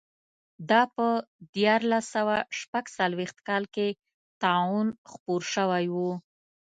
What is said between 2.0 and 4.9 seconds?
سوه شپږ څلوېښت کال کې طاعون